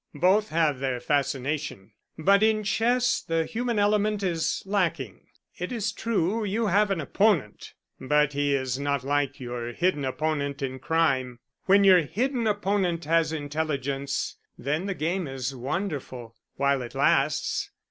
Both 0.17 0.49
have 0.49 0.79
their 0.79 0.99
fascination, 0.99 1.91
but 2.17 2.41
in 2.41 2.63
chess 2.63 3.21
the 3.21 3.45
human 3.45 3.77
element 3.77 4.23
is 4.23 4.63
lacking. 4.65 5.27
It 5.59 5.71
is 5.71 5.91
true 5.91 6.43
you 6.43 6.65
have 6.65 6.89
an 6.89 6.99
opponent, 6.99 7.75
but 7.99 8.33
he 8.33 8.55
is 8.55 8.79
not 8.79 9.03
like 9.03 9.39
your 9.39 9.73
hidden 9.73 10.03
opponent 10.03 10.63
in 10.63 10.79
crime. 10.79 11.37
When 11.65 11.83
your 11.83 12.01
hidden 12.01 12.47
opponent 12.47 13.05
has 13.05 13.31
intelligence, 13.31 14.37
then 14.57 14.87
the 14.87 14.95
game 14.95 15.27
is 15.27 15.55
wonderful 15.55 16.35
while 16.55 16.81
it 16.81 16.95
lasts. 16.95 17.69